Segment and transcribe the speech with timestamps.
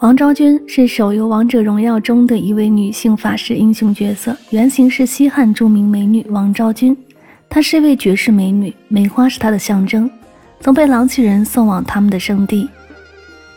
[0.00, 6.94] 王昭君是手游《王者荣耀》中的一位女性法师英雄角色，原型是西汉著名美女王昭君。
[7.48, 10.08] 她是一位绝世美女，梅花是她的象征，
[10.60, 12.68] 曾被狼骑人送往他们的圣地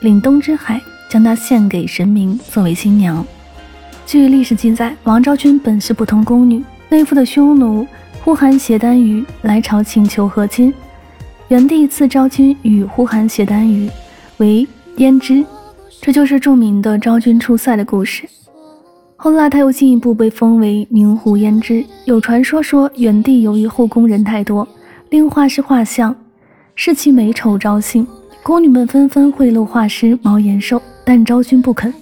[0.01, 0.79] 凛冬之海，
[1.09, 3.23] 将她献给神明作为新娘。
[4.05, 7.85] 据历史记载，王昭君本是普通宫女，内附的匈奴
[8.23, 10.73] 呼韩邪单于来朝请求和亲，
[11.49, 13.89] 元帝赐昭君与呼韩邪单于
[14.37, 14.65] 为
[14.95, 15.43] 胭脂。
[16.01, 18.27] 这就是著名的昭君出塞的故事。
[19.15, 21.85] 后来，他又进一步被封为宁胡胭脂。
[22.05, 24.65] 有传说说，元帝由于后宫人太多，
[25.09, 26.15] 令画师画像，
[26.73, 28.07] 视其美丑招幸，
[28.41, 31.93] 宫女们纷纷贿赂画师毛延寿，但昭君不肯。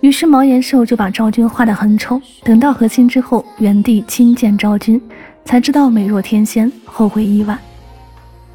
[0.00, 2.20] 于是毛延寿就把昭君画得很丑。
[2.44, 5.00] 等到和亲之后，元帝亲见昭君，
[5.46, 7.58] 才知道美若天仙，后悔已晚。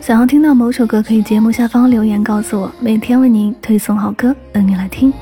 [0.06, 5.14] 想要听到某首歌，可以节目下方留言告诉我，每天为您推送好歌，等你来听。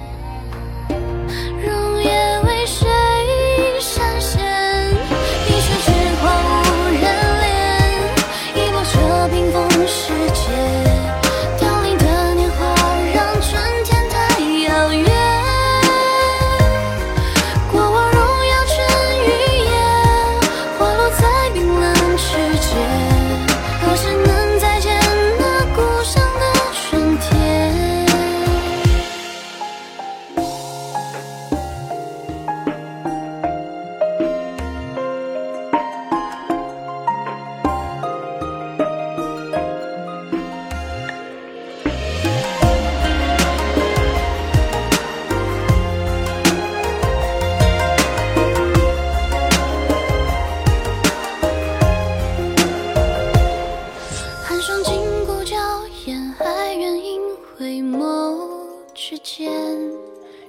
[59.41, 59.51] 间，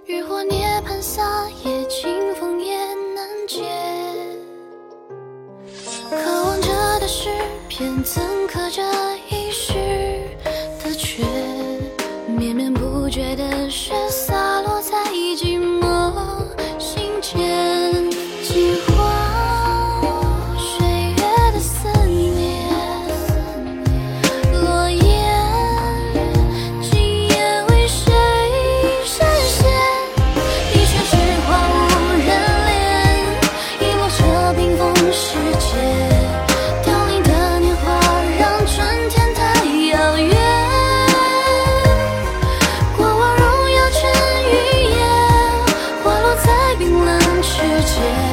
[0.05, 2.77] 渔火涅槃，撒野清风也
[3.15, 3.63] 难解。
[6.11, 6.69] 渴望着
[7.01, 7.31] 的诗
[7.71, 8.83] 篇，怎可着
[9.31, 9.73] 一世
[10.85, 11.25] 的缺？
[12.37, 16.13] 绵绵不绝的雪，洒落在寂寞
[16.79, 18.12] 心间。
[47.53, 48.32] 世界。